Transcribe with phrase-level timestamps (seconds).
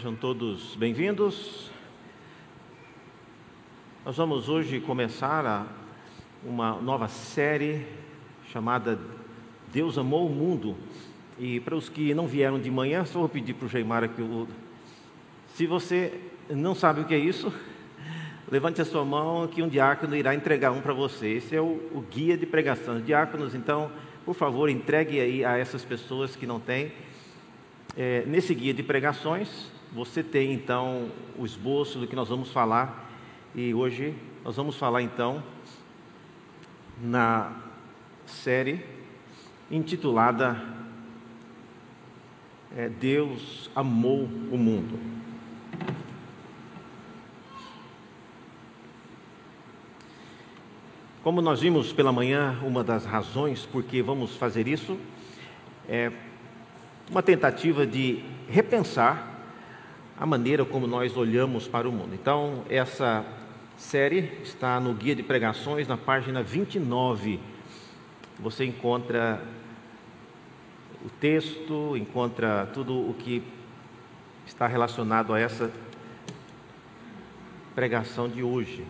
[0.00, 1.70] Sejam todos bem-vindos.
[4.02, 5.66] Nós vamos hoje começar a,
[6.42, 7.86] uma nova série
[8.50, 8.98] chamada
[9.70, 10.74] Deus Amou o Mundo.
[11.38, 14.22] E para os que não vieram de manhã, só vou pedir para o Geimar aqui.
[15.48, 17.52] Se você não sabe o que é isso,
[18.50, 21.28] levante a sua mão que um diácono irá entregar um para você.
[21.28, 23.02] Esse é o, o guia de pregação.
[23.02, 23.92] Diáconos, então,
[24.24, 26.90] por favor, entregue aí a essas pessoas que não têm.
[27.94, 33.10] É, nesse guia de pregações, você tem então o esboço do que nós vamos falar
[33.54, 35.42] e hoje nós vamos falar então
[37.00, 37.52] na
[38.26, 38.84] série
[39.70, 40.62] intitulada
[42.76, 44.98] é, Deus amou o mundo.
[51.22, 54.98] Como nós vimos pela manhã, uma das razões por que vamos fazer isso
[55.88, 56.12] é
[57.10, 59.39] uma tentativa de repensar
[60.20, 62.14] a maneira como nós olhamos para o mundo.
[62.14, 63.24] Então, essa
[63.74, 67.40] série está no guia de pregações, na página 29.
[68.38, 69.42] Você encontra
[71.02, 73.42] o texto, encontra tudo o que
[74.46, 75.72] está relacionado a essa
[77.74, 78.84] pregação de hoje.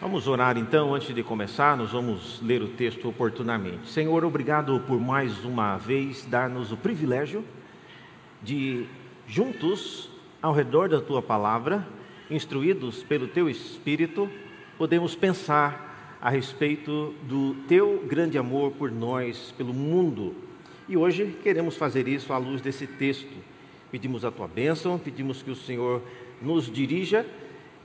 [0.00, 3.88] Vamos orar então, antes de começar, nós vamos ler o texto oportunamente.
[3.88, 7.44] Senhor, obrigado por mais uma vez dar-nos o privilégio
[8.40, 8.86] de,
[9.26, 10.08] juntos,
[10.40, 11.84] ao redor da tua palavra,
[12.30, 14.30] instruídos pelo teu Espírito,
[14.78, 20.32] podemos pensar a respeito do teu grande amor por nós, pelo mundo.
[20.88, 23.34] E hoje queremos fazer isso à luz desse texto.
[23.90, 26.00] Pedimos a tua bênção, pedimos que o Senhor
[26.40, 27.26] nos dirija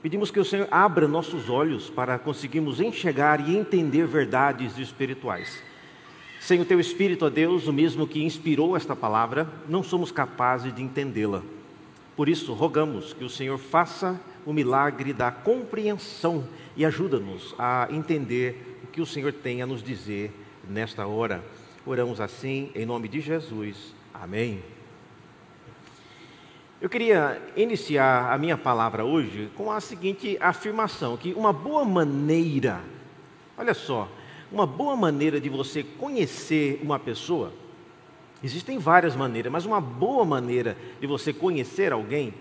[0.04, 5.62] Pedimos que o Senhor abra nossos olhos para conseguirmos enxergar e entender verdades espirituais.
[6.38, 10.74] Sem o teu Espírito, ó Deus, o mesmo que inspirou esta palavra, não somos capazes
[10.74, 11.42] de entendê-la.
[12.14, 16.44] Por isso, rogamos que o Senhor faça o milagre da compreensão
[16.76, 20.30] e ajuda-nos a entender o que o Senhor tem a nos dizer
[20.68, 21.42] nesta hora.
[21.86, 23.94] Oramos assim, em nome de Jesus.
[24.12, 24.73] Amém.
[26.84, 32.78] Eu queria iniciar a minha palavra hoje com a seguinte afirmação: que uma boa maneira,
[33.56, 34.06] olha só,
[34.52, 37.54] uma boa maneira de você conhecer uma pessoa,
[38.42, 42.34] existem várias maneiras, mas uma boa maneira de você conhecer alguém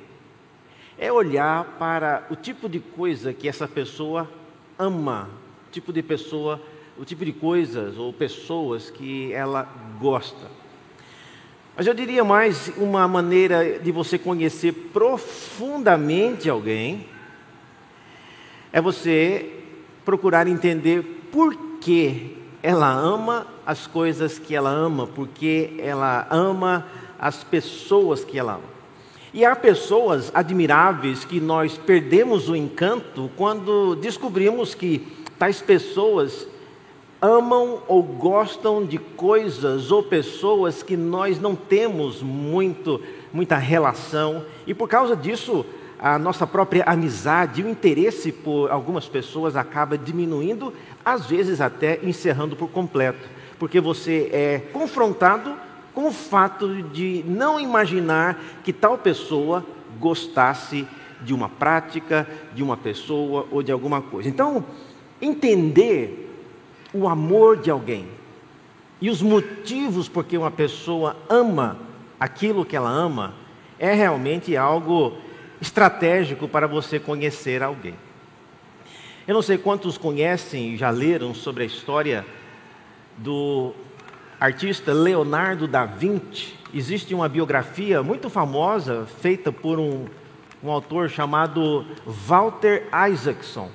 [0.97, 4.29] é olhar para o tipo de coisa que essa pessoa
[4.77, 5.29] ama,
[5.69, 6.61] o tipo de pessoa,
[6.97, 9.63] o tipo de coisas ou pessoas que ela
[10.01, 10.62] gosta.
[11.75, 17.07] Mas eu diria mais uma maneira de você conhecer profundamente alguém
[18.71, 19.49] é você
[20.05, 21.01] procurar entender
[21.31, 26.85] por que ela ama as coisas que ela ama, porque ela ama
[27.19, 28.73] as pessoas que ela ama.
[29.33, 35.07] E há pessoas admiráveis que nós perdemos o encanto quando descobrimos que
[35.39, 36.47] tais pessoas
[37.23, 42.99] amam ou gostam de coisas ou pessoas que nós não temos muito,
[43.31, 45.65] muita relação, e por causa disso,
[45.97, 50.73] a nossa própria amizade, o interesse por algumas pessoas acaba diminuindo,
[51.05, 53.25] às vezes até encerrando por completo,
[53.57, 55.55] porque você é confrontado
[55.93, 59.65] com o fato de não imaginar que tal pessoa
[59.97, 60.85] gostasse
[61.21, 64.27] de uma prática, de uma pessoa ou de alguma coisa.
[64.27, 64.65] Então,
[65.21, 66.32] entender
[66.93, 68.07] o amor de alguém
[69.01, 71.77] e os motivos por que uma pessoa ama
[72.19, 73.33] aquilo que ela ama
[73.77, 75.17] é realmente algo
[75.59, 77.95] estratégico para você conhecer alguém.
[79.27, 82.25] Eu não sei quantos conhecem e já leram sobre a história
[83.17, 83.73] do
[84.39, 86.53] artista Leonardo da Vinci.
[86.73, 90.05] Existe uma biografia muito famosa feita por um,
[90.63, 93.69] um autor chamado Walter Isaacson.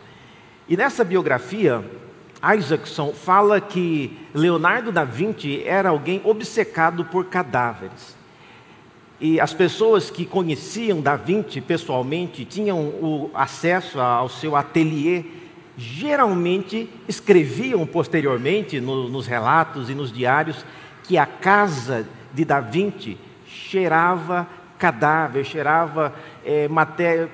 [0.69, 1.85] E nessa biografia,
[2.57, 8.17] Isaacson fala que Leonardo da Vinci era alguém obcecado por cadáveres.
[9.21, 15.25] E as pessoas que conheciam da Vinci pessoalmente tinham o acesso ao seu ateliê,
[15.77, 20.65] geralmente escreviam posteriormente no, nos relatos e nos diários
[21.03, 24.47] que a casa de da Vinci cheirava
[24.79, 26.15] cadáver, cheirava
[26.45, 27.29] é, matéria,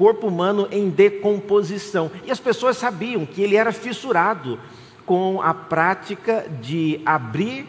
[0.00, 2.10] corpo humano em decomposição.
[2.24, 4.58] E as pessoas sabiam que ele era fissurado
[5.04, 7.66] com a prática de abrir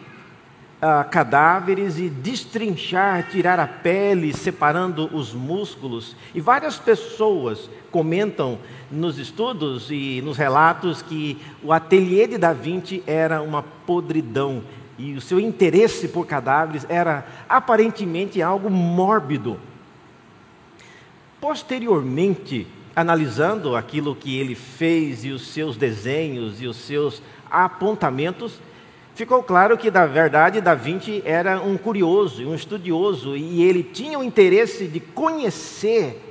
[0.80, 6.16] ah, cadáveres e destrinchar, tirar a pele, separando os músculos.
[6.34, 8.58] E várias pessoas comentam
[8.90, 14.62] nos estudos e nos relatos que o ateliê de Da Vinci era uma podridão
[14.98, 19.58] e o seu interesse por cadáveres era aparentemente algo mórbido.
[21.42, 28.60] Posteriormente, analisando aquilo que ele fez e os seus desenhos e os seus apontamentos,
[29.16, 34.20] ficou claro que, na verdade, Da Vinci era um curioso, um estudioso, e ele tinha
[34.20, 36.22] o interesse de conhecer,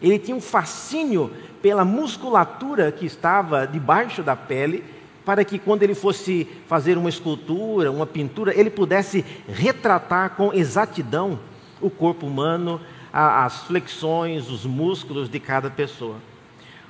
[0.00, 4.84] ele tinha um fascínio pela musculatura que estava debaixo da pele,
[5.24, 11.36] para que quando ele fosse fazer uma escultura, uma pintura, ele pudesse retratar com exatidão
[11.80, 12.80] o corpo humano,
[13.12, 16.16] as flexões, os músculos de cada pessoa.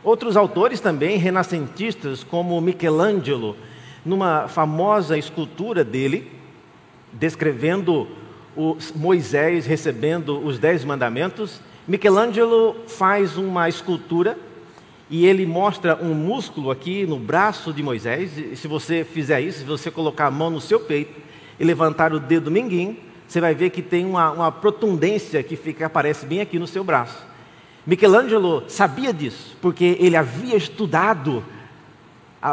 [0.04, 3.56] Outros autores também, renascentistas, como Michelangelo,
[4.04, 6.30] numa famosa escultura dele,
[7.12, 8.08] descrevendo
[8.94, 14.38] Moisés recebendo os Dez Mandamentos, Michelangelo faz uma escultura
[15.10, 18.36] e ele mostra um músculo aqui no braço de Moisés.
[18.38, 21.20] E se você fizer isso, se você colocar a mão no seu peito
[21.58, 22.98] e levantar o dedo minguim,
[23.32, 26.84] você vai ver que tem uma, uma protundência que fica, aparece bem aqui no seu
[26.84, 27.26] braço.
[27.86, 31.42] Michelangelo sabia disso, porque ele havia estudado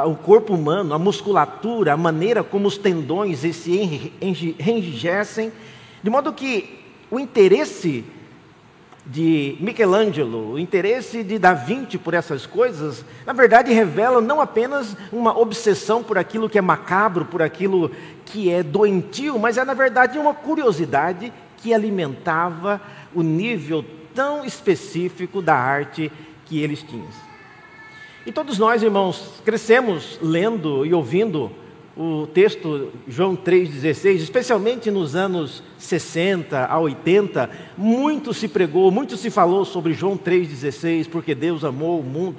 [0.06, 5.52] o corpo humano, a musculatura, a maneira como os tendões se enrijecem,
[6.02, 6.80] de modo que
[7.12, 8.06] o interesse
[9.10, 14.96] de Michelangelo, o interesse de Da Vinci por essas coisas, na verdade revela não apenas
[15.12, 17.90] uma obsessão por aquilo que é macabro, por aquilo
[18.24, 22.80] que é doentio, mas é na verdade uma curiosidade que alimentava
[23.14, 23.84] o nível
[24.14, 26.12] tão específico da arte
[26.46, 27.08] que eles tinham.
[28.28, 31.52] E todos nós, irmãos, crescemos lendo e ouvindo
[32.02, 39.30] o texto João 3,16, especialmente nos anos 60 a 80, muito se pregou, muito se
[39.30, 42.38] falou sobre João 3,16, porque Deus amou o mundo.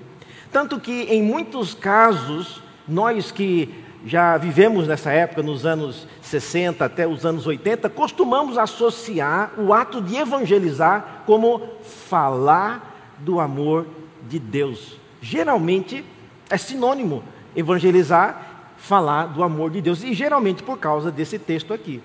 [0.50, 3.68] Tanto que, em muitos casos, nós que
[4.06, 10.00] já vivemos nessa época, nos anos 60 até os anos 80, costumamos associar o ato
[10.00, 11.60] de evangelizar como
[12.08, 13.86] falar do amor
[14.26, 14.96] de Deus.
[15.20, 16.02] Geralmente
[16.48, 17.22] é sinônimo
[17.54, 18.49] evangelizar,
[18.80, 22.02] falar do amor de Deus, e geralmente por causa desse texto aqui.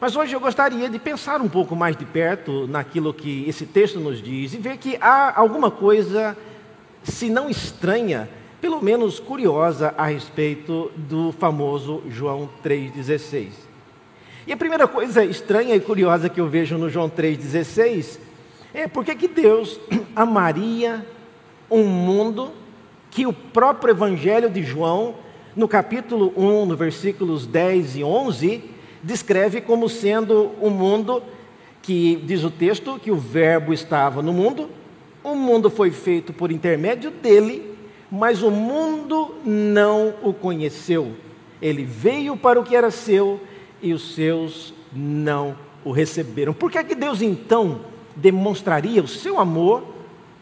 [0.00, 4.00] Mas hoje eu gostaria de pensar um pouco mais de perto naquilo que esse texto
[4.00, 6.36] nos diz e ver que há alguma coisa,
[7.02, 8.28] se não estranha,
[8.60, 13.50] pelo menos curiosa a respeito do famoso João 3,16.
[14.46, 18.18] E a primeira coisa estranha e curiosa que eu vejo no João 3,16
[18.74, 19.80] é porque que Deus
[20.14, 21.06] amaria
[21.70, 22.52] um mundo
[23.10, 25.14] que o próprio Evangelho de João,
[25.56, 28.64] no capítulo 1, no versículos 10 e 11,
[29.02, 31.22] descreve como sendo um mundo
[31.82, 34.68] que, diz o texto, que o Verbo estava no mundo,
[35.22, 37.74] o mundo foi feito por intermédio dele,
[38.10, 41.12] mas o mundo não o conheceu.
[41.60, 43.40] Ele veio para o que era seu
[43.82, 46.52] e os seus não o receberam.
[46.52, 47.80] Por que, é que Deus então
[48.16, 49.82] demonstraria o seu amor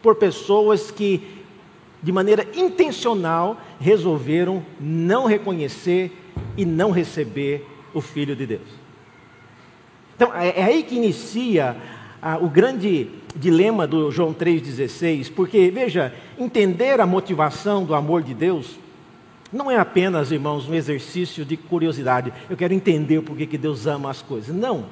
[0.01, 1.42] por pessoas que,
[2.03, 6.11] de maneira intencional, resolveram não reconhecer
[6.57, 8.67] e não receber o Filho de Deus.
[10.15, 11.77] Então, é, é aí que inicia
[12.21, 18.33] ah, o grande dilema do João 3,16, porque, veja, entender a motivação do amor de
[18.33, 18.77] Deus
[19.51, 22.33] não é apenas, irmãos, um exercício de curiosidade.
[22.49, 24.53] Eu quero entender por que Deus ama as coisas.
[24.53, 24.85] Não.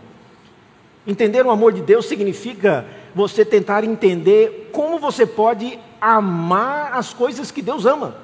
[1.06, 7.52] Entender o amor de Deus significa você tentar entender como você pode amar as coisas
[7.52, 8.16] que Deus ama.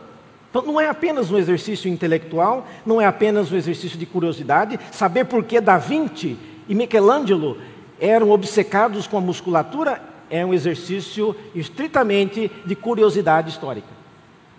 [0.50, 5.25] Então não é apenas um exercício intelectual, não é apenas um exercício de curiosidade, saber
[5.25, 7.58] por que Da Vinci e Michelangelo
[8.00, 13.88] eram obcecados com a musculatura é um exercício estritamente de curiosidade histórica.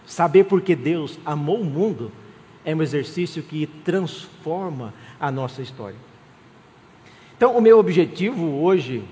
[0.07, 2.11] Saber por que Deus amou o mundo
[2.65, 5.97] é um exercício que transforma a nossa história.
[7.37, 9.05] Então, o meu objetivo hoje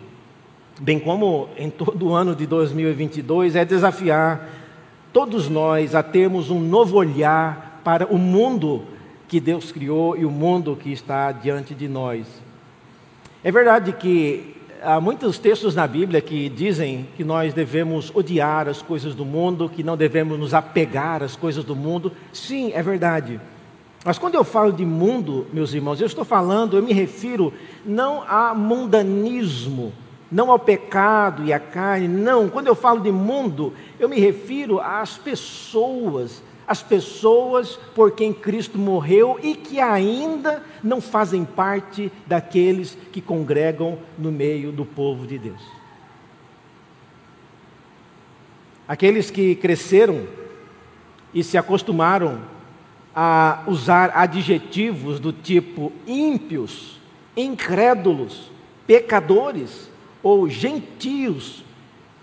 [0.81, 4.49] bem como em todo o ano de 2022, é desafiar
[5.13, 8.83] todos nós a termos um novo olhar para o mundo
[9.29, 12.27] que Deus criou e o mundo que está diante de nós.
[13.43, 18.83] É verdade que há muitos textos na Bíblia que dizem que nós devemos odiar as
[18.83, 22.13] coisas do mundo, que não devemos nos apegar às coisas do mundo.
[22.33, 23.41] Sim, é verdade.
[24.05, 27.53] Mas quando eu falo de mundo, meus irmãos, eu estou falando, eu me refiro
[27.85, 29.93] não a mundanismo,
[30.31, 32.49] não ao pecado e à carne, não.
[32.49, 38.79] Quando eu falo de mundo, eu me refiro às pessoas, as pessoas por quem Cristo
[38.79, 45.39] morreu e que ainda não fazem parte daqueles que congregam no meio do povo de
[45.39, 45.63] Deus.
[48.89, 50.27] Aqueles que cresceram
[51.35, 52.41] e se acostumaram
[53.15, 57.01] a usar adjetivos do tipo ímpios,
[57.37, 58.51] incrédulos,
[58.87, 59.91] pecadores
[60.27, 61.63] ou gentios,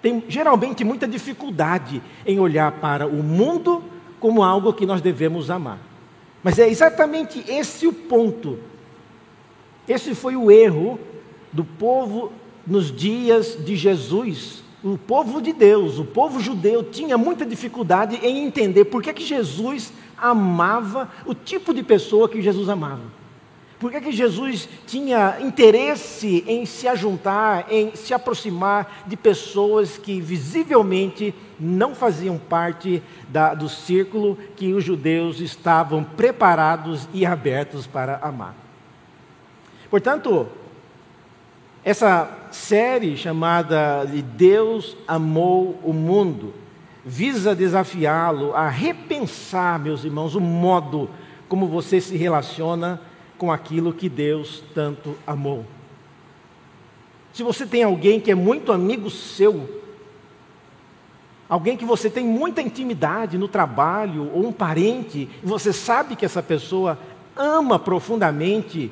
[0.01, 3.81] têm geralmente muita dificuldade em olhar para o mundo
[4.19, 5.79] como algo que nós devemos amar.
[6.43, 8.60] Mas é exatamente esse o ponto.
[9.88, 11.00] Esse foi o erro
[11.50, 12.33] do povo
[12.67, 14.65] nos dias de Jesus.
[14.83, 19.24] O povo de Deus, o povo judeu, tinha muita dificuldade em entender por que, que
[19.24, 23.23] Jesus amava o tipo de pessoa que Jesus amava.
[23.83, 30.21] Por que, que Jesus tinha interesse em se ajuntar, em se aproximar de pessoas que
[30.21, 38.19] visivelmente não faziam parte da, do círculo que os judeus estavam preparados e abertos para
[38.21, 38.55] amar.
[39.89, 40.47] Portanto,
[41.83, 46.53] essa série chamada de Deus amou o mundo
[47.05, 51.09] visa desafiá-lo a repensar, meus irmãos, o modo
[51.49, 53.01] como você se relaciona
[53.37, 55.65] com aquilo que Deus tanto amou.
[57.33, 59.81] Se você tem alguém que é muito amigo seu,
[61.49, 66.25] alguém que você tem muita intimidade no trabalho, ou um parente, e você sabe que
[66.25, 66.97] essa pessoa
[67.35, 68.91] ama profundamente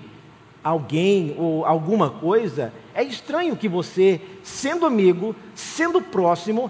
[0.64, 6.70] alguém ou alguma coisa, é estranho que você, sendo amigo, sendo próximo,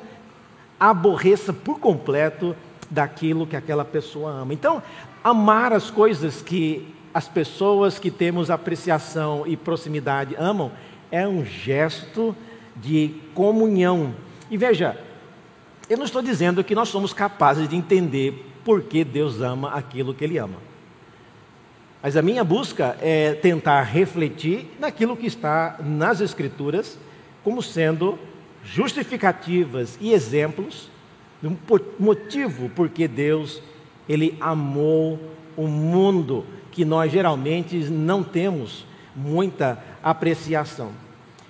[0.80, 2.56] aborreça por completo
[2.90, 4.54] daquilo que aquela pessoa ama.
[4.54, 4.84] Então,
[5.24, 10.72] amar as coisas que as pessoas que temos apreciação e proximidade amam
[11.12, 12.36] é um gesto
[12.76, 14.16] de comunhão.
[14.50, 14.98] E veja,
[15.90, 20.14] eu não estou dizendo que nós somos capazes de entender por que Deus ama aquilo
[20.14, 20.58] que Ele ama.
[22.02, 26.98] Mas a minha busca é tentar refletir naquilo que está nas Escrituras
[27.44, 28.18] como sendo
[28.64, 30.90] justificativas e exemplos
[31.42, 31.58] do
[32.00, 33.62] motivo porque Deus
[34.08, 35.20] ele amou
[35.58, 38.86] o mundo que nós geralmente não temos
[39.16, 40.92] muita apreciação.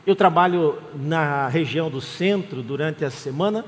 [0.06, 3.64] Eu trabalho na região do centro durante a semana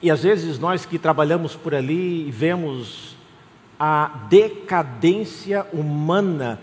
[0.00, 3.16] e às vezes nós que trabalhamos por ali vemos
[3.78, 6.58] a decadência humana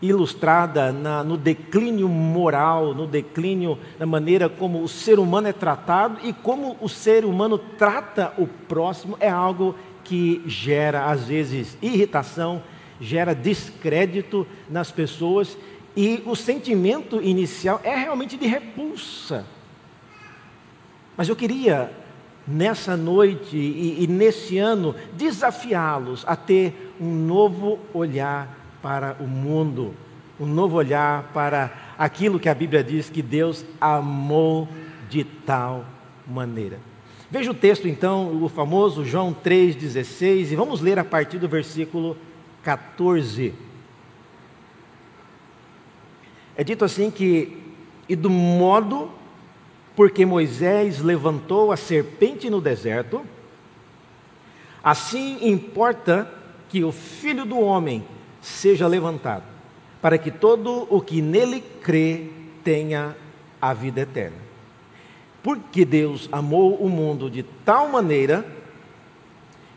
[0.00, 6.18] ilustrada na, no declínio moral, no declínio da maneira como o ser humano é tratado
[6.22, 9.74] e como o ser humano trata o próximo é algo
[10.04, 12.62] que gera às vezes irritação,
[13.00, 15.56] gera descrédito nas pessoas
[15.96, 19.46] e o sentimento inicial é realmente de repulsa.
[21.16, 21.90] Mas eu queria
[22.46, 29.94] nessa noite e, e nesse ano, desafiá-los a ter um novo olhar para o mundo,
[30.38, 34.68] um novo olhar para aquilo que a Bíblia diz que Deus amou
[35.08, 35.86] de tal
[36.26, 36.78] maneira.
[37.34, 42.16] Veja o texto então, o famoso João 3,16, e vamos ler a partir do versículo
[42.62, 43.52] 14.
[46.56, 47.60] É dito assim que,
[48.08, 49.10] e do modo
[49.96, 53.26] porque Moisés levantou a serpente no deserto,
[54.80, 56.32] assim importa
[56.68, 58.04] que o filho do homem
[58.40, 59.42] seja levantado,
[60.00, 62.28] para que todo o que nele crê
[62.62, 63.16] tenha
[63.60, 64.43] a vida eterna.
[65.44, 68.46] Porque Deus amou o mundo de tal maneira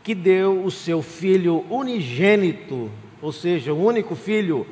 [0.01, 2.89] que deu o seu filho unigênito,
[3.21, 4.65] ou seja, o único filho,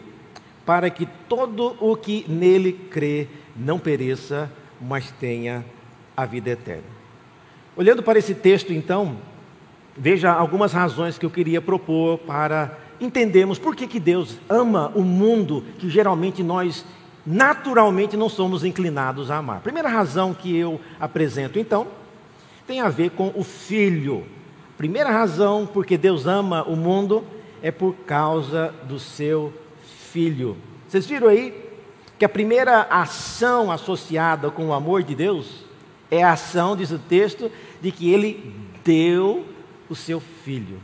[0.65, 4.49] para que todo o que nele crê não pereça,
[4.79, 5.65] mas tenha
[6.15, 6.95] a vida eterna.
[7.75, 9.17] Olhando para esse texto, então,
[9.97, 15.01] veja algumas razões que eu queria propor para entendermos por que, que Deus ama o
[15.01, 16.85] mundo que geralmente nós
[17.25, 19.61] naturalmente não somos inclinados a amar.
[19.61, 21.87] Primeira razão que eu apresento, então,
[22.67, 24.25] tem a ver com o filho.
[24.77, 27.23] Primeira razão porque Deus ama o mundo
[27.61, 29.53] é por causa do seu
[30.11, 30.57] filho.
[30.87, 31.65] Vocês viram aí
[32.17, 35.65] que a primeira ação associada com o amor de Deus
[36.09, 37.51] é a ação, diz o texto,
[37.81, 38.53] de que ele
[38.83, 39.45] deu
[39.89, 40.79] o seu filho.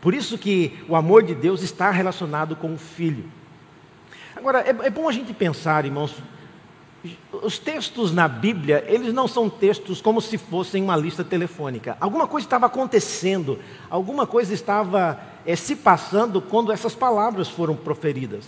[0.00, 3.24] Por isso que o amor de Deus está relacionado com o filho.
[4.44, 6.16] Agora, é, é bom a gente pensar, irmãos,
[7.32, 11.96] os textos na Bíblia, eles não são textos como se fossem uma lista telefônica.
[11.98, 13.58] Alguma coisa estava acontecendo,
[13.88, 18.44] alguma coisa estava é, se passando quando essas palavras foram proferidas.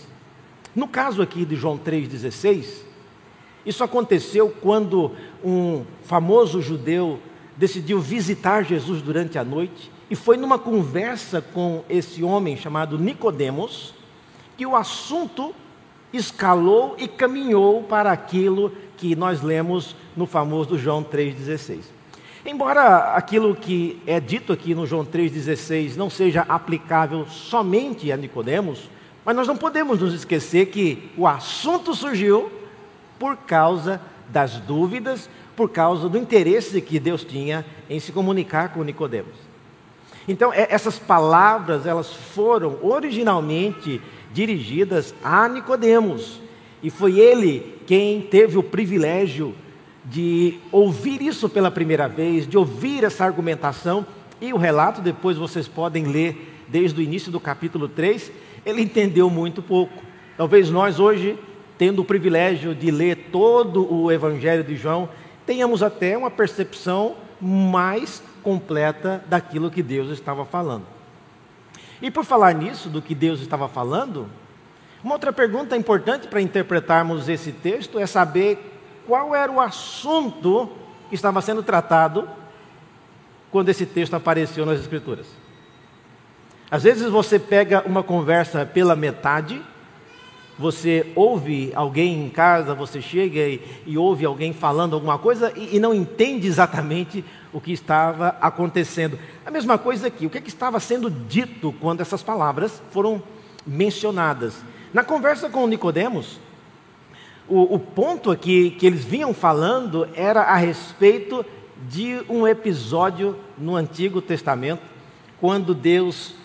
[0.75, 2.83] No caso aqui de João 3,16,
[3.65, 5.13] isso aconteceu quando
[5.43, 7.19] um famoso judeu
[7.57, 13.95] decidiu visitar Jesus durante a noite e foi numa conversa com esse homem chamado Nicodemos
[14.55, 15.55] que o assunto
[16.13, 21.97] escalou e caminhou para aquilo que nós lemos no famoso João 3,16.
[22.45, 28.89] Embora aquilo que é dito aqui no João 3,16 não seja aplicável somente a Nicodemos,
[29.25, 32.49] mas nós não podemos nos esquecer que o assunto surgiu
[33.19, 33.99] por causa
[34.29, 39.35] das dúvidas, por causa do interesse que Deus tinha em se comunicar com Nicodemos.
[40.27, 44.01] Então, essas palavras, elas foram originalmente
[44.33, 46.39] dirigidas a Nicodemos,
[46.81, 49.55] e foi ele quem teve o privilégio
[50.05, 54.05] de ouvir isso pela primeira vez, de ouvir essa argumentação,
[54.39, 58.31] e o relato depois vocês podem ler desde o início do capítulo 3,
[58.65, 60.03] ele entendeu muito pouco.
[60.35, 61.37] Talvez nós hoje,
[61.77, 65.09] tendo o privilégio de ler todo o Evangelho de João,
[65.45, 70.96] tenhamos até uma percepção mais completa daquilo que Deus estava falando.
[72.01, 74.27] E por falar nisso, do que Deus estava falando,
[75.03, 80.69] uma outra pergunta importante para interpretarmos esse texto é saber qual era o assunto
[81.09, 82.29] que estava sendo tratado
[83.51, 85.27] quando esse texto apareceu nas Escrituras.
[86.69, 89.61] Às vezes você pega uma conversa pela metade,
[90.59, 95.77] você ouve alguém em casa, você chega e, e ouve alguém falando alguma coisa e,
[95.77, 97.23] e, não entende exatamente
[97.57, 99.17] o que estava acontecendo.
[99.43, 103.19] A mesma coisa aqui, o que, é que estava sendo dito quando essas palavras foram
[103.65, 104.63] mencionadas?
[104.93, 106.39] Na conversa com Nicodemos,
[107.49, 111.43] o, o ponto aqui que eles vinham falando era a respeito
[111.89, 114.83] de um episódio no Antigo Testamento,
[115.41, 116.35] quando Deus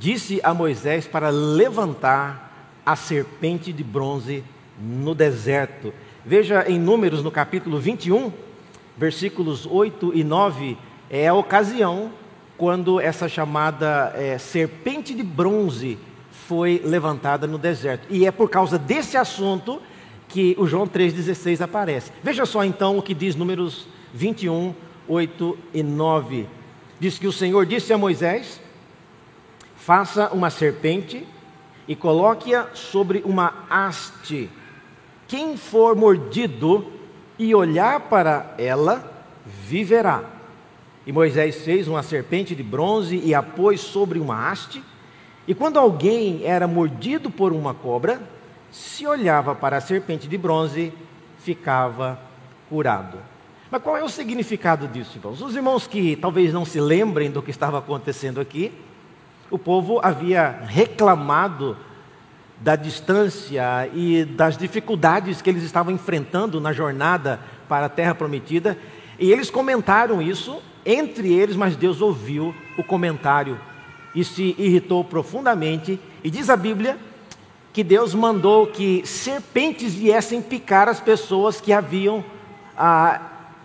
[0.00, 4.42] disse a Moisés para levantar a serpente de bronze
[4.80, 5.94] no deserto.
[6.24, 8.32] Veja em Números, no capítulo 21,
[8.96, 10.76] versículos 8 e 9,
[11.10, 12.10] é a ocasião
[12.56, 15.98] quando essa chamada é, serpente de bronze
[16.30, 18.06] foi levantada no deserto.
[18.08, 19.80] E é por causa desse assunto
[20.28, 22.12] que o João 3,16 aparece.
[22.22, 24.74] Veja só então o que diz Números 21,
[25.08, 26.46] 8 e 9.
[26.98, 28.60] Diz que o Senhor disse a Moisés:
[29.76, 31.26] Faça uma serpente
[31.86, 34.50] e coloque-a sobre uma haste.
[35.28, 36.86] Quem for mordido
[37.38, 39.12] e olhar para ela,
[39.44, 40.24] viverá.
[41.06, 44.82] E Moisés fez uma serpente de bronze e a pôs sobre uma haste.
[45.46, 48.20] E quando alguém era mordido por uma cobra,
[48.70, 50.92] se olhava para a serpente de bronze,
[51.38, 52.18] ficava
[52.68, 53.18] curado.
[53.70, 55.40] Mas qual é o significado disso, irmãos?
[55.40, 58.72] Os irmãos que talvez não se lembrem do que estava acontecendo aqui,
[59.50, 61.76] o povo havia reclamado
[62.60, 68.78] da distância e das dificuldades que eles estavam enfrentando na jornada para a terra prometida,
[69.18, 73.58] e eles comentaram isso entre eles, mas Deus ouviu o comentário
[74.14, 76.96] e se irritou profundamente, e diz a Bíblia
[77.72, 82.24] que Deus mandou que serpentes viessem picar as pessoas que haviam
[82.76, 83.20] ah,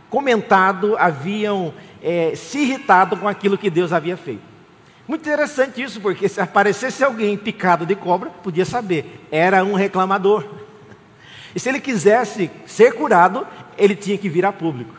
[0.10, 1.74] comentado, haviam
[2.04, 4.51] eh, se irritado com aquilo que Deus havia feito.
[5.08, 10.46] Muito interessante isso, porque se aparecesse alguém picado de cobra, podia saber, era um reclamador.
[11.54, 13.46] E se ele quisesse ser curado,
[13.78, 14.94] ele tinha que vir a público.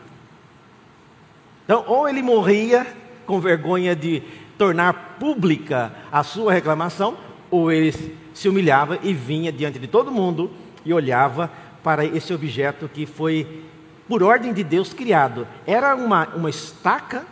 [1.63, 2.85] Então, ou ele morria
[3.25, 4.21] com vergonha de
[4.57, 7.17] tornar pública a sua reclamação,
[7.49, 10.51] ou ele se humilhava e vinha diante de todo mundo
[10.85, 11.49] e olhava
[11.83, 13.63] para esse objeto que foi,
[14.07, 15.47] por ordem de Deus, criado.
[15.65, 17.25] Era uma, uma estaca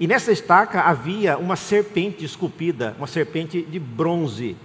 [0.00, 4.56] e nessa estaca havia uma serpente esculpida, uma serpente de bronze.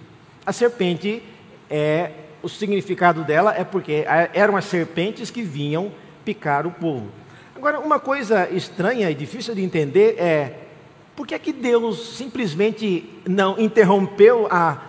[0.46, 1.22] A serpente
[1.70, 2.12] é
[2.42, 5.92] o significado dela é porque eram as serpentes que vinham
[6.24, 7.10] picar o povo.
[7.56, 10.68] Agora, uma coisa estranha e difícil de entender é
[11.16, 14.80] por que, é que Deus simplesmente não interrompeu a,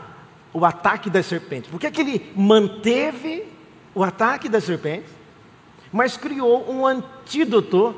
[0.52, 1.70] o ataque das serpentes?
[1.70, 3.44] Por que, é que ele manteve
[3.94, 5.10] o ataque das serpentes,
[5.90, 7.94] mas criou um antídoto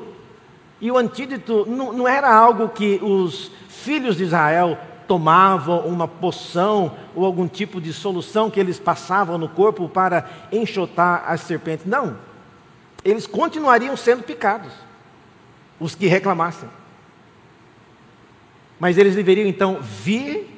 [0.81, 6.95] e o antídoto não, não era algo que os filhos de Israel tomavam uma poção
[7.15, 11.85] ou algum tipo de solução que eles passavam no corpo para enxotar as serpentes.
[11.85, 12.17] Não.
[13.05, 14.71] Eles continuariam sendo picados,
[15.79, 16.69] os que reclamassem.
[18.79, 20.49] Mas eles deveriam então vir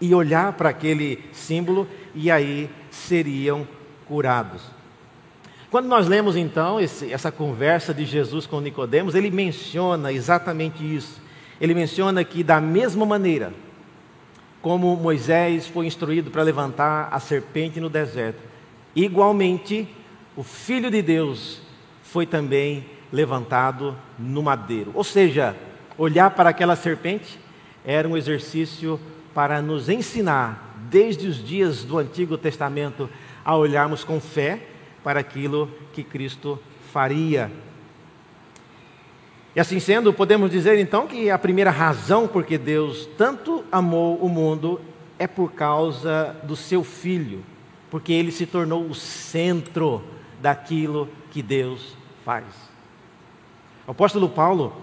[0.00, 3.66] e olhar para aquele símbolo e aí seriam
[4.06, 4.62] curados.
[5.72, 11.18] Quando nós lemos então esse, essa conversa de Jesus com Nicodemos, ele menciona exatamente isso.
[11.58, 13.54] Ele menciona que da mesma maneira
[14.60, 18.38] como Moisés foi instruído para levantar a serpente no deserto,
[18.94, 19.88] igualmente
[20.36, 21.62] o Filho de Deus
[22.02, 24.90] foi também levantado no madeiro.
[24.92, 25.56] Ou seja,
[25.96, 27.40] olhar para aquela serpente
[27.82, 29.00] era um exercício
[29.32, 33.08] para nos ensinar, desde os dias do Antigo Testamento,
[33.42, 34.68] a olharmos com fé
[35.02, 36.58] para aquilo que Cristo
[36.92, 37.50] faria.
[39.54, 44.16] E assim sendo, podemos dizer então que a primeira razão por que Deus tanto amou
[44.16, 44.80] o mundo
[45.18, 47.44] é por causa do seu filho,
[47.90, 50.02] porque ele se tornou o centro
[50.40, 52.44] daquilo que Deus faz.
[53.86, 54.74] O apóstolo Paulo,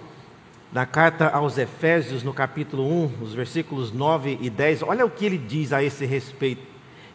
[0.71, 5.25] na carta aos Efésios, no capítulo 1, os versículos 9 e 10, olha o que
[5.25, 6.61] ele diz a esse respeito.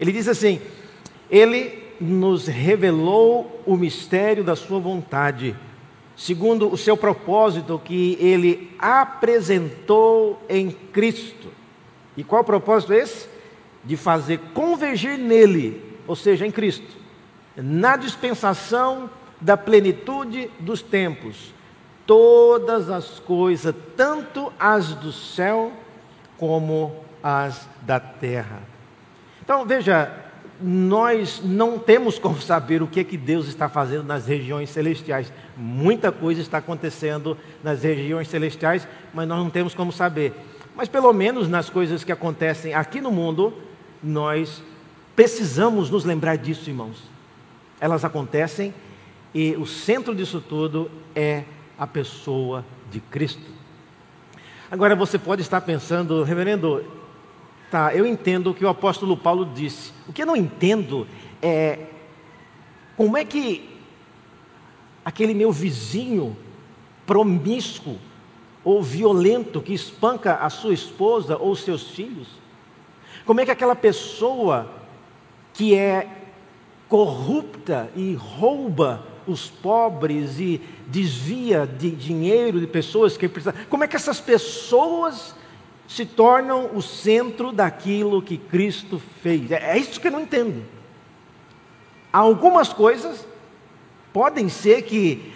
[0.01, 0.61] Ele diz assim:
[1.31, 5.57] Ele nos revelou o mistério da Sua vontade,
[6.17, 11.49] segundo o seu propósito que Ele apresentou em Cristo.
[12.17, 13.29] E qual propósito esse?
[13.85, 16.97] De fazer convergir nele, ou seja, em Cristo,
[17.57, 21.55] na dispensação da plenitude dos tempos
[22.07, 25.73] todas as coisas, tanto as do céu
[26.39, 28.63] como as da terra.
[29.43, 30.13] Então, veja,
[30.67, 35.31] nós não temos como saber o que é que Deus está fazendo nas regiões celestiais.
[35.55, 40.33] Muita coisa está acontecendo nas regiões celestiais, mas nós não temos como saber.
[40.75, 43.53] Mas pelo menos nas coisas que acontecem aqui no mundo,
[44.03, 44.63] nós
[45.15, 46.97] precisamos nos lembrar disso, irmãos.
[47.79, 48.73] Elas acontecem
[49.35, 51.45] e o centro disso tudo é
[51.79, 53.53] a pessoa de Cristo.
[54.71, 56.83] Agora você pode estar pensando, reverendo,
[57.75, 59.93] tá, eu entendo o que o apóstolo Paulo disse.
[60.07, 61.09] O que eu não entendo
[61.43, 61.87] é
[62.97, 63.69] como é que
[65.05, 66.37] aquele meu vizinho
[67.05, 67.99] promíscuo
[68.63, 72.29] ou violento que espanca a sua esposa ou seus filhos,
[73.27, 74.71] como é que aquela pessoa
[75.53, 76.09] que é
[76.89, 83.55] corrupta e rouba os pobres e desvia de dinheiro de pessoas que precisam.
[83.69, 85.35] Como é que essas pessoas
[85.87, 89.51] se tornam o centro daquilo que Cristo fez?
[89.51, 90.65] É, é isso que eu não entendo.
[92.13, 93.27] Algumas coisas
[94.13, 95.33] podem ser que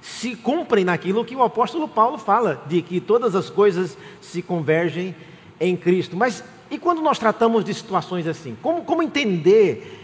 [0.00, 5.14] se cumprem naquilo que o apóstolo Paulo fala, de que todas as coisas se convergem
[5.58, 6.16] em Cristo.
[6.16, 8.56] Mas e quando nós tratamos de situações assim?
[8.60, 10.02] Como, como entender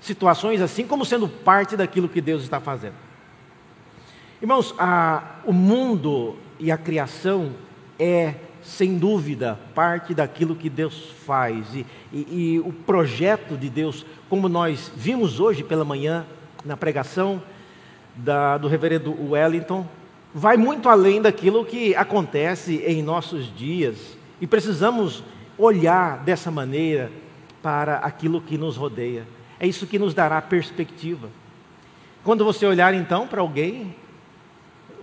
[0.00, 2.94] situações assim como sendo parte daquilo que Deus está fazendo.
[4.40, 7.52] Irmãos, a, o mundo e a criação
[7.98, 8.34] é,
[8.66, 11.72] sem dúvida, parte daquilo que Deus faz.
[11.72, 16.26] E, e, e o projeto de Deus, como nós vimos hoje pela manhã
[16.64, 17.40] na pregação
[18.16, 19.86] da, do reverendo Wellington,
[20.34, 24.18] vai muito além daquilo que acontece em nossos dias.
[24.40, 25.22] E precisamos
[25.56, 27.10] olhar dessa maneira
[27.62, 29.26] para aquilo que nos rodeia.
[29.60, 31.28] É isso que nos dará perspectiva.
[32.24, 33.94] Quando você olhar então para alguém,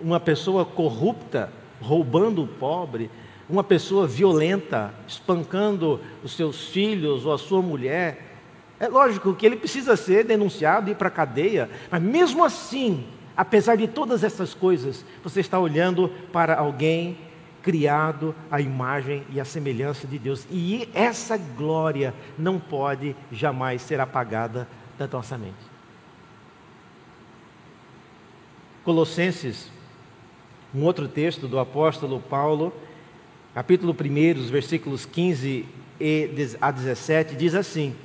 [0.01, 1.49] uma pessoa corrupta,
[1.81, 3.09] roubando o pobre,
[3.49, 8.33] uma pessoa violenta, espancando os seus filhos ou a sua mulher,
[8.79, 13.05] é lógico que ele precisa ser denunciado e ir para a cadeia, mas mesmo assim,
[13.35, 17.17] apesar de todas essas coisas, você está olhando para alguém
[17.61, 20.45] criado à imagem e à semelhança de Deus.
[20.51, 25.73] E essa glória não pode jamais ser apagada da nossa mente.
[28.83, 29.71] Colossenses,
[30.75, 32.73] um outro texto do apóstolo Paulo,
[33.53, 35.65] capítulo 1, versículos 15
[36.59, 37.95] a 17, diz assim: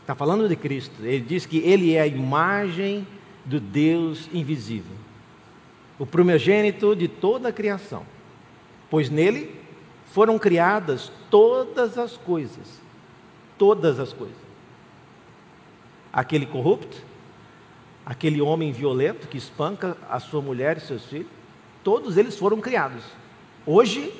[0.00, 3.06] está falando de Cristo, ele diz que ele é a imagem
[3.44, 4.96] do Deus invisível,
[5.98, 8.04] o primogênito de toda a criação
[8.92, 9.58] pois nele
[10.04, 12.78] foram criadas todas as coisas.
[13.56, 14.36] Todas as coisas.
[16.12, 16.98] Aquele corrupto,
[18.04, 21.28] aquele homem violento que espanca a sua mulher e seus filhos,
[21.82, 23.02] todos eles foram criados.
[23.66, 24.12] Hoje,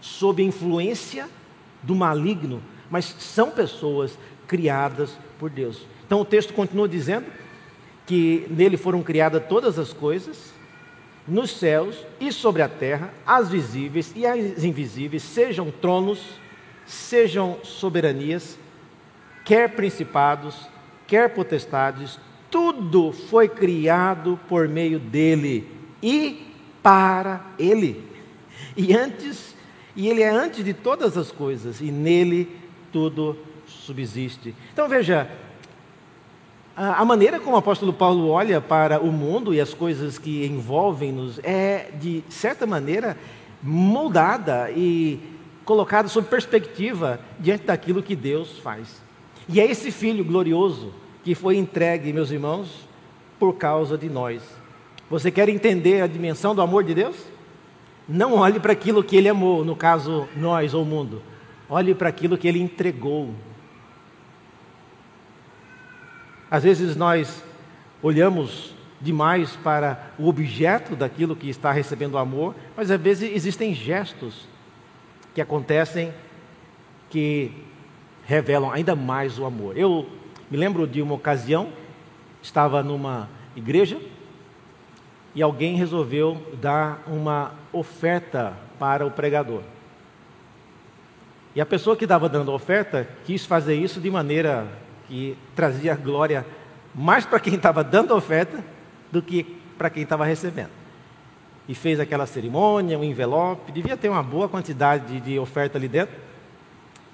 [0.00, 1.28] sob influência
[1.82, 5.86] do maligno, mas são pessoas criadas por Deus.
[6.06, 7.26] Então o texto continua dizendo
[8.06, 10.52] que nele foram criadas todas as coisas,
[11.26, 16.20] nos céus e sobre a terra, as visíveis e as invisíveis, sejam tronos,
[16.84, 18.58] sejam soberanias,
[19.44, 20.68] quer principados,
[21.06, 22.18] quer potestades,
[22.50, 25.66] tudo foi criado por meio dele
[26.02, 26.46] e
[26.82, 28.13] para ele.
[28.76, 29.54] E antes,
[29.96, 32.56] e ele é antes de todas as coisas, e nele
[32.92, 34.54] tudo subsiste.
[34.72, 35.30] Então veja,
[36.76, 41.38] a maneira como o apóstolo Paulo olha para o mundo e as coisas que envolvem-nos
[41.42, 43.16] é, de certa maneira,
[43.62, 45.20] moldada e
[45.64, 49.02] colocada sob perspectiva diante daquilo que Deus faz.
[49.48, 52.86] E é esse filho glorioso que foi entregue, meus irmãos,
[53.38, 54.42] por causa de nós.
[55.08, 57.16] Você quer entender a dimensão do amor de Deus?
[58.08, 61.22] Não olhe para aquilo que Ele amou, no caso, nós ou o mundo.
[61.68, 63.34] Olhe para aquilo que Ele entregou.
[66.50, 67.42] Às vezes nós
[68.02, 74.46] olhamos demais para o objeto daquilo que está recebendo amor, mas às vezes existem gestos
[75.34, 76.12] que acontecem
[77.10, 77.52] que
[78.24, 79.76] revelam ainda mais o amor.
[79.76, 80.08] Eu
[80.50, 81.68] me lembro de uma ocasião,
[82.42, 83.98] estava numa igreja
[85.34, 89.62] e alguém resolveu dar uma oferta para o pregador.
[91.54, 94.66] E a pessoa que estava dando a oferta quis fazer isso de maneira
[95.06, 96.44] que trazia glória
[96.94, 98.64] mais para quem estava dando a oferta
[99.10, 99.44] do que
[99.76, 100.70] para quem estava recebendo.
[101.68, 106.14] E fez aquela cerimônia, um envelope, devia ter uma boa quantidade de oferta ali dentro.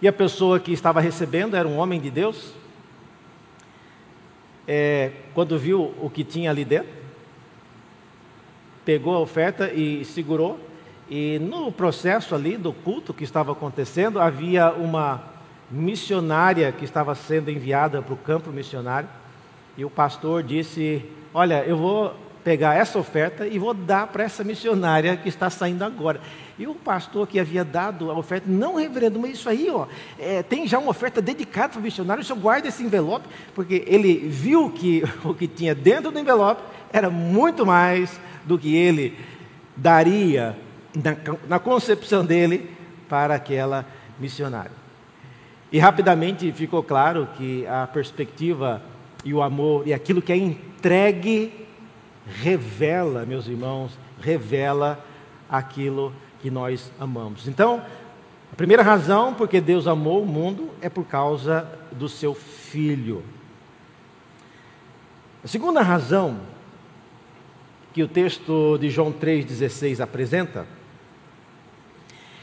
[0.03, 2.55] E a pessoa que estava recebendo era um homem de Deus.
[4.67, 7.00] É, quando viu o que tinha ali dentro,
[8.91, 10.59] pegou a oferta e segurou.
[11.09, 15.23] E no processo ali do culto que estava acontecendo, havia uma
[15.71, 19.09] missionária que estava sendo enviada para o campo missionário.
[19.79, 24.43] E o pastor disse: Olha, eu vou pegar essa oferta e vou dar para essa
[24.43, 26.21] missionária que está saindo agora.
[26.59, 29.87] E o pastor que havia dado a oferta, não, reverendo, mas isso aí, ó,
[30.19, 33.85] é, tem já uma oferta dedicada para o missionário, o senhor guarda esse envelope, porque
[33.87, 36.61] ele viu que o que tinha dentro do envelope
[36.93, 38.19] era muito mais
[38.51, 39.17] do que ele
[39.77, 40.59] daria
[40.93, 41.17] na,
[41.49, 42.69] na concepção dele
[43.09, 43.87] para aquela
[44.19, 44.73] missionária.
[45.71, 48.83] E rapidamente ficou claro que a perspectiva
[49.25, 51.65] e o amor e aquilo que é entregue
[52.27, 54.99] revela, meus irmãos, revela
[55.49, 57.47] aquilo que nós amamos.
[57.47, 57.81] Então,
[58.53, 63.23] a primeira razão porque Deus amou o mundo é por causa do seu filho.
[65.45, 66.50] A segunda razão
[67.93, 70.67] que o texto de João 3,16 apresenta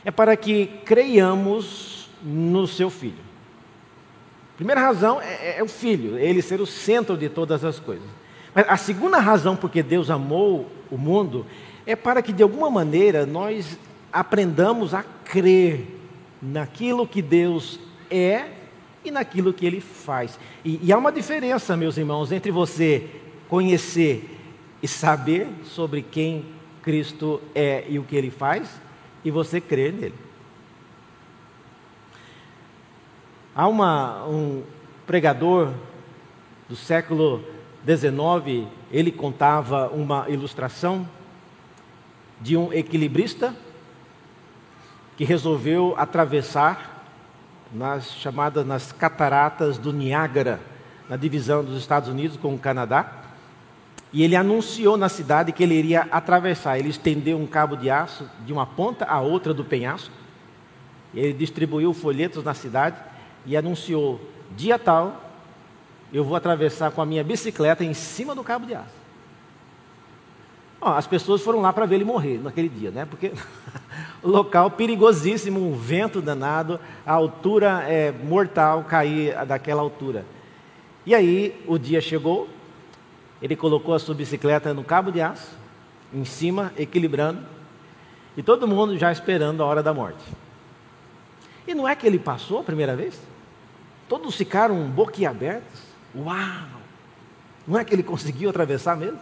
[0.04, 3.28] é para que creiamos no seu filho.
[4.56, 8.08] Primeira razão é, é, é o filho, ele ser o centro de todas as coisas.
[8.56, 11.46] Mas a segunda razão porque Deus amou o mundo
[11.86, 13.78] é para que de alguma maneira nós
[14.12, 15.86] aprendamos a crer
[16.42, 17.80] naquilo que Deus
[18.10, 18.46] é
[19.04, 20.40] e naquilo que Ele faz.
[20.64, 23.10] E, e há uma diferença, meus irmãos, entre você
[23.48, 24.37] conhecer
[24.82, 26.46] e saber sobre quem
[26.82, 28.80] Cristo é e o que Ele faz
[29.24, 30.16] e você crer nele.
[33.56, 34.64] Há uma, um
[35.06, 35.74] pregador
[36.70, 37.44] do século
[37.86, 41.08] XIX, ele contava uma ilustração
[42.40, 43.56] de um equilibrista
[45.16, 47.04] que resolveu atravessar
[47.74, 50.62] nas chamadas nas cataratas do Niágara,
[51.10, 53.27] na divisão dos Estados Unidos com o Canadá.
[54.12, 56.80] E ele anunciou na cidade que ele iria atravessar.
[56.80, 60.14] Ele estendeu um cabo de aço de uma ponta à outra do penhasco.
[61.14, 62.98] Ele distribuiu folhetos na cidade
[63.46, 64.20] e anunciou:
[64.56, 65.24] dia tal,
[66.12, 68.98] eu vou atravessar com a minha bicicleta em cima do cabo de aço.
[70.80, 73.06] Bom, as pessoas foram lá para ver ele morrer naquele dia, né?
[73.06, 73.32] Porque
[74.24, 80.24] local perigosíssimo, um vento danado, a altura é mortal cair daquela altura.
[81.06, 82.48] E aí o dia chegou,
[83.42, 85.56] ele colocou a sua bicicleta no cabo de aço,
[86.14, 87.42] em cima, equilibrando,
[88.36, 90.24] e todo mundo já esperando a hora da morte.
[91.68, 93.20] E não é que ele passou a primeira vez?
[94.08, 95.82] Todos ficaram boquiabertos.
[96.16, 96.78] Uau!
[97.68, 99.20] Não é que ele conseguiu atravessar mesmo?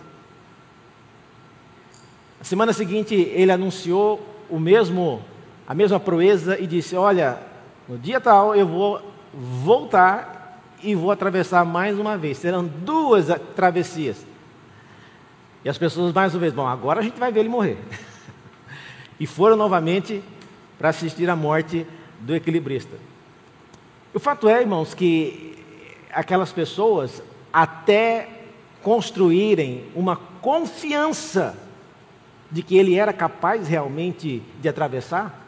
[2.38, 5.24] Na semana seguinte, ele anunciou o mesmo,
[5.68, 7.40] a mesma proeza e disse: Olha,
[7.90, 9.02] no dia tal eu vou
[9.34, 10.35] voltar
[10.86, 12.38] e vou atravessar mais uma vez.
[12.38, 14.26] Serão duas travessias.
[15.64, 17.78] E as pessoas mais uma vez, bom, agora a gente vai ver ele morrer.
[19.20, 20.24] e foram novamente
[20.78, 21.88] para assistir à morte
[22.20, 22.96] do equilibrista.
[24.14, 25.58] O fato é, irmãos, que
[26.14, 28.30] aquelas pessoas até
[28.84, 31.58] construírem uma confiança
[32.52, 35.45] de que ele era capaz realmente de atravessar,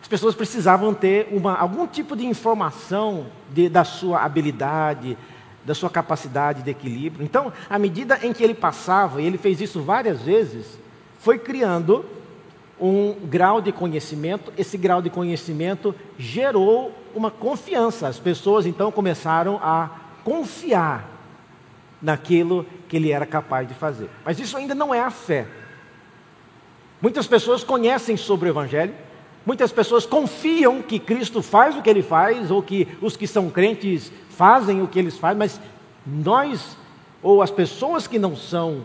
[0.00, 5.16] as pessoas precisavam ter uma, algum tipo de informação de, da sua habilidade,
[5.64, 7.24] da sua capacidade de equilíbrio.
[7.24, 10.78] Então, à medida em que ele passava, e ele fez isso várias vezes,
[11.18, 12.04] foi criando
[12.80, 18.06] um grau de conhecimento, esse grau de conhecimento gerou uma confiança.
[18.06, 19.90] As pessoas então começaram a
[20.22, 21.08] confiar
[22.00, 24.10] naquilo que ele era capaz de fazer.
[24.24, 25.46] Mas isso ainda não é a fé.
[27.00, 28.94] Muitas pessoas conhecem sobre o Evangelho,
[29.46, 33.48] muitas pessoas confiam que Cristo faz o que ele faz, ou que os que são
[33.48, 35.60] crentes fazem o que eles fazem, mas
[36.04, 36.76] nós,
[37.22, 38.84] ou as pessoas que não são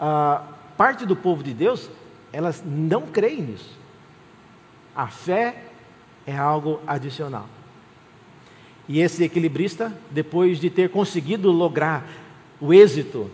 [0.00, 0.42] a
[0.76, 1.90] parte do povo de Deus,
[2.32, 3.78] elas não creem nisso.
[4.96, 5.64] A fé
[6.26, 7.46] é algo adicional.
[8.88, 12.04] E esse equilibrista, depois de ter conseguido lograr
[12.60, 13.30] o êxito,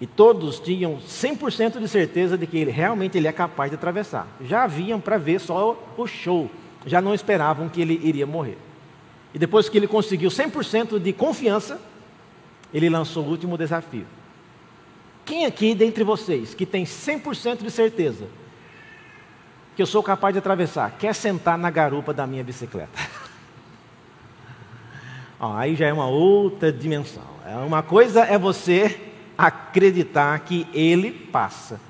[0.00, 4.28] e todos tinham 100% de certeza de que ele realmente ele é capaz de atravessar.
[4.40, 6.48] Já haviam para ver só o show,
[6.86, 8.58] já não esperavam que ele iria morrer.
[9.34, 11.80] E depois que ele conseguiu 100% de confiança,
[12.72, 14.06] ele lançou o último desafio.
[15.24, 18.26] Quem aqui dentre vocês que tem 100% de certeza
[19.74, 22.98] que eu sou capaz de atravessar, quer sentar na garupa da minha bicicleta?
[25.38, 27.26] aí já é uma outra dimensão.
[27.44, 29.07] É uma coisa é você
[29.38, 31.80] acreditar que ele passa.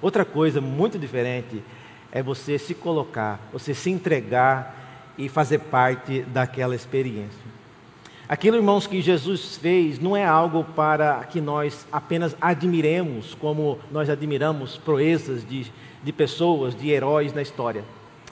[0.00, 1.62] Outra coisa muito diferente
[2.10, 7.56] é você se colocar, você se entregar e fazer parte daquela experiência.
[8.28, 14.10] Aquilo, irmãos, que Jesus fez não é algo para que nós apenas admiremos, como nós
[14.10, 15.70] admiramos proezas de,
[16.02, 17.84] de pessoas, de heróis na história.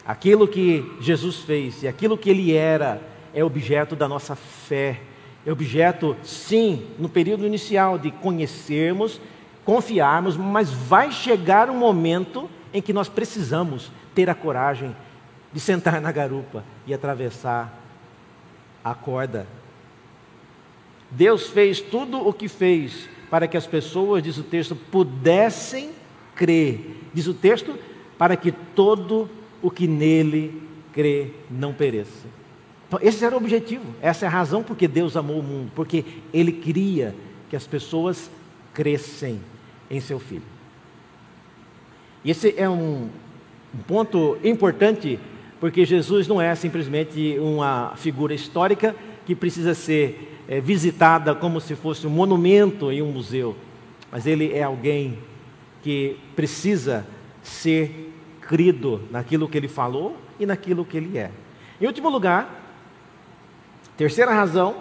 [0.04, 3.00] Aquilo que Jesus fez e aquilo que ele era
[3.32, 5.00] é objeto da nossa fé,
[5.46, 9.20] é objeto, sim, no período inicial de conhecermos,
[9.64, 14.94] confiarmos, mas vai chegar um momento em que nós precisamos ter a coragem
[15.52, 17.80] de sentar na garupa e atravessar
[18.82, 19.46] a corda
[21.14, 25.90] Deus fez tudo o que fez para que as pessoas, diz o texto, pudessem
[26.34, 27.02] crer.
[27.12, 27.78] Diz o texto,
[28.18, 29.28] para que todo
[29.62, 32.26] o que nele crê não pereça.
[32.94, 36.04] Então, esse era o objetivo, essa é a razão porque Deus amou o mundo, porque
[36.32, 37.12] Ele queria
[37.50, 38.30] que as pessoas
[38.72, 39.40] crescem
[39.90, 40.44] em seu Filho.
[42.24, 43.08] E esse é um,
[43.88, 45.18] ponto importante,
[45.58, 48.94] porque Jesus não é simplesmente uma figura histórica
[49.26, 53.56] que precisa ser é, visitada como se fosse um monumento em um museu,
[54.12, 55.18] mas ele é alguém
[55.82, 57.04] que precisa
[57.42, 61.32] ser crido naquilo que ele falou e naquilo que ele é.
[61.80, 62.60] Em último lugar,
[63.96, 64.76] terceira razão,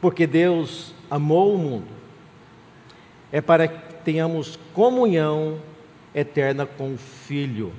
[0.00, 1.88] porque Deus amou o mundo,
[3.30, 5.58] é para que tenhamos comunhão
[6.14, 7.72] eterna com o Filho.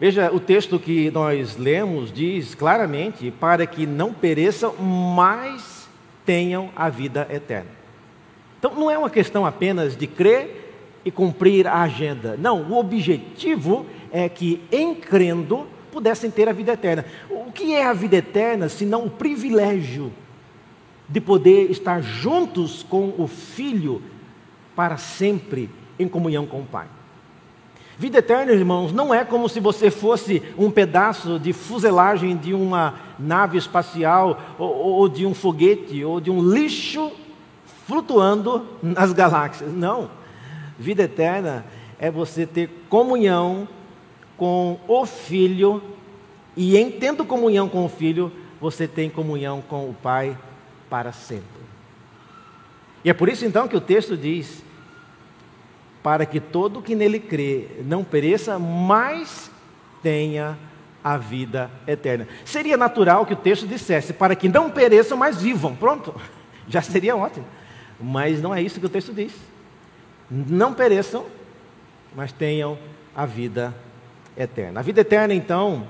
[0.00, 5.88] Veja, o texto que nós lemos diz claramente: para que não pereçam, mas
[6.24, 7.70] tenham a vida eterna.
[8.58, 12.36] Então, não é uma questão apenas de crer e cumprir a agenda.
[12.38, 17.04] Não, o objetivo é que, em crendo, pudessem ter a vida eterna.
[17.28, 20.12] O que é a vida eterna, se não o privilégio
[21.08, 24.02] de poder estar juntos com o Filho
[24.76, 26.86] para sempre em comunhão com o Pai?
[28.00, 32.94] Vida eterna, irmãos, não é como se você fosse um pedaço de fuselagem de uma
[33.18, 37.12] nave espacial, ou, ou de um foguete, ou de um lixo
[37.86, 39.70] flutuando nas galáxias.
[39.70, 40.10] Não.
[40.78, 41.66] Vida eterna
[41.98, 43.68] é você ter comunhão
[44.40, 45.82] com o Filho,
[46.56, 50.34] e em tendo comunhão com o Filho, você tem comunhão com o Pai
[50.88, 51.60] para sempre.
[53.04, 54.64] E é por isso então que o texto diz
[56.02, 59.50] para que todo que nele crê não pereça, mas
[60.02, 60.58] tenha
[61.04, 62.26] a vida eterna.
[62.42, 65.76] Seria natural que o texto dissesse para que não pereçam, mas vivam.
[65.76, 66.14] Pronto,
[66.66, 67.44] já seria ótimo.
[68.00, 69.34] Mas não é isso que o texto diz.
[70.30, 71.26] Não pereçam,
[72.16, 72.78] mas tenham
[73.14, 73.74] a vida
[74.42, 74.80] eterna.
[74.80, 75.86] A vida eterna, então,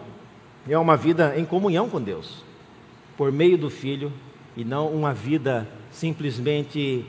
[0.69, 2.45] é uma vida em comunhão com Deus,
[3.17, 4.13] por meio do Filho,
[4.57, 7.05] e não uma vida simplesmente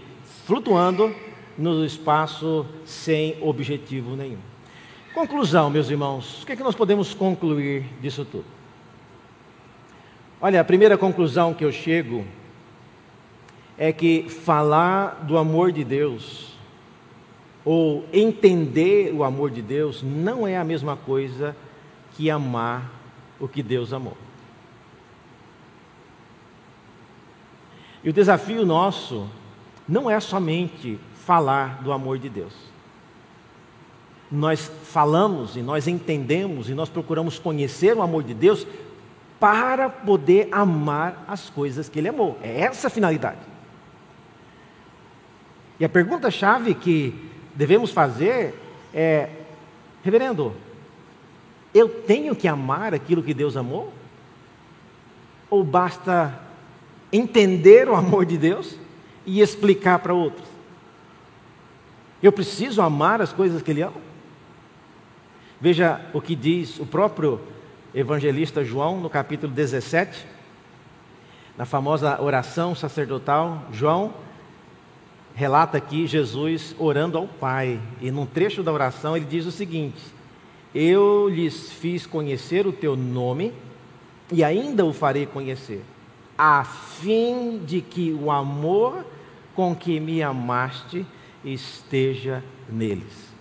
[0.45, 1.13] flutuando
[1.57, 4.37] no espaço sem objetivo nenhum.
[5.13, 8.45] Conclusão, meus irmãos, o que, é que nós podemos concluir disso tudo?
[10.39, 12.25] Olha, a primeira conclusão que eu chego
[13.77, 16.50] é que falar do amor de Deus,
[17.63, 21.55] ou entender o amor de Deus, não é a mesma coisa
[22.13, 22.91] que amar
[23.39, 24.17] o que Deus amou.
[28.03, 29.27] E o desafio nosso
[29.87, 32.53] não é somente falar do amor de Deus.
[34.31, 38.65] Nós falamos e nós entendemos e nós procuramos conhecer o amor de Deus
[39.39, 42.39] para poder amar as coisas que Ele amou.
[42.41, 43.39] É essa a finalidade.
[45.79, 48.53] E a pergunta-chave que devemos fazer
[48.93, 49.29] é:
[50.03, 50.53] Reverendo,
[51.73, 53.93] eu tenho que amar aquilo que Deus amou?
[55.49, 56.39] Ou basta
[57.11, 58.77] entender o amor de Deus
[59.25, 60.47] e explicar para outros?
[62.21, 64.11] Eu preciso amar as coisas que Ele ama?
[65.59, 67.39] Veja o que diz o próprio
[67.93, 70.25] evangelista João no capítulo 17,
[71.57, 73.65] na famosa oração sacerdotal.
[73.71, 74.13] João
[75.35, 77.79] relata aqui Jesus orando ao Pai.
[78.01, 80.01] E num trecho da oração ele diz o seguinte:
[80.73, 83.53] Eu lhes fiz conhecer o teu nome
[84.31, 85.83] e ainda o farei conhecer,
[86.37, 89.05] a fim de que o amor
[89.53, 91.05] com que me amaste
[91.43, 93.31] esteja neles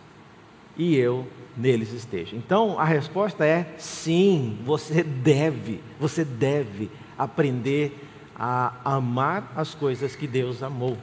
[0.80, 1.26] e eu
[1.56, 2.34] neles esteja.
[2.34, 10.26] Então a resposta é sim, você deve, você deve aprender a amar as coisas que
[10.26, 10.96] Deus amou.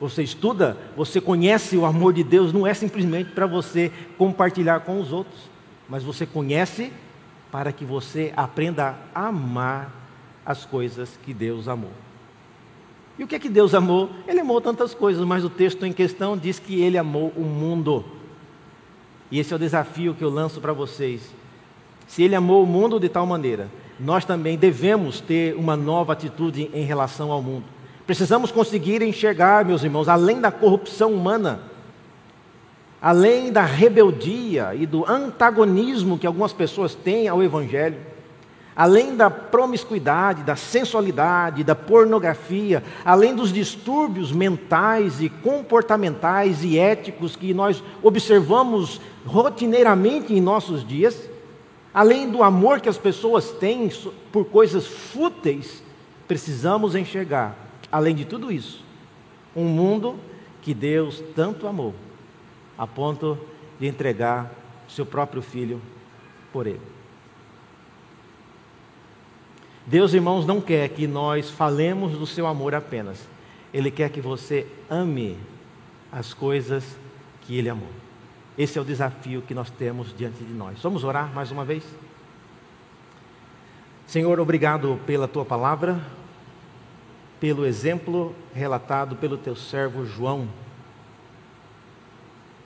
[0.00, 5.00] Você estuda, você conhece o amor de Deus, não é simplesmente para você compartilhar com
[5.00, 5.48] os outros,
[5.88, 6.92] mas você conhece
[7.50, 9.90] para que você aprenda a amar
[10.44, 11.92] as coisas que Deus amou.
[13.18, 14.10] E o que é que Deus amou?
[14.28, 18.04] Ele amou tantas coisas, mas o texto em questão diz que ele amou o mundo.
[19.30, 21.34] E esse é o desafio que eu lanço para vocês.
[22.06, 26.70] Se ele amou o mundo de tal maneira, nós também devemos ter uma nova atitude
[26.74, 27.64] em relação ao mundo.
[28.06, 31.60] Precisamos conseguir enxergar, meus irmãos, além da corrupção humana,
[33.02, 37.98] além da rebeldia e do antagonismo que algumas pessoas têm ao Evangelho,
[38.76, 47.34] além da promiscuidade, da sensualidade, da pornografia, além dos distúrbios mentais e comportamentais e éticos
[47.34, 51.28] que nós observamos rotineiramente em nossos dias,
[51.92, 53.90] além do amor que as pessoas têm
[54.30, 55.82] por coisas fúteis,
[56.28, 58.84] precisamos enxergar, além de tudo isso,
[59.54, 60.18] um mundo
[60.62, 61.94] que Deus tanto amou,
[62.76, 63.38] a ponto
[63.78, 64.52] de entregar
[64.88, 65.80] seu próprio filho
[66.52, 66.80] por ele.
[69.86, 73.26] Deus, irmãos, não quer que nós falemos do seu amor apenas.
[73.72, 75.38] Ele quer que você ame
[76.10, 76.96] as coisas
[77.42, 77.88] que ele amou.
[78.58, 80.80] Esse é o desafio que nós temos diante de nós.
[80.82, 81.84] Vamos orar mais uma vez?
[84.06, 86.00] Senhor, obrigado pela tua palavra,
[87.40, 90.48] pelo exemplo relatado pelo teu servo João.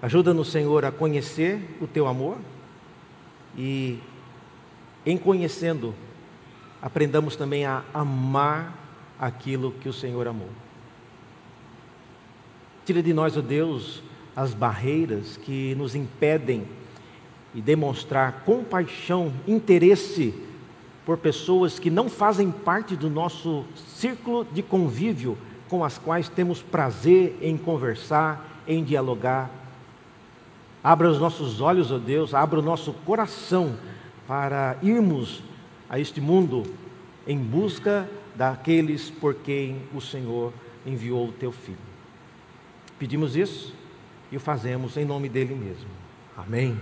[0.03, 2.39] Ajuda-nos, Senhor, a conhecer o teu amor
[3.57, 3.99] e,
[5.05, 5.95] em conhecendo
[6.81, 8.75] aprendamos também a amar
[9.19, 10.49] aquilo que o Senhor amou.
[12.87, 14.03] Tira de nós, ó oh Deus,
[14.35, 16.67] as barreiras que nos impedem
[17.53, 20.33] de demonstrar compaixão, interesse
[21.11, 25.37] por pessoas que não fazem parte do nosso círculo de convívio
[25.69, 29.51] com as quais temos prazer em conversar, em dialogar.
[30.85, 33.77] Abra os nossos olhos, ó oh Deus, abra o nosso coração
[34.25, 35.43] para irmos
[35.89, 36.63] a este mundo
[37.27, 40.53] em busca daqueles por quem o Senhor
[40.87, 41.77] enviou o teu filho.
[43.01, 43.75] Pedimos isso
[44.31, 45.91] e o fazemos em nome dele mesmo.
[46.37, 46.79] Amém.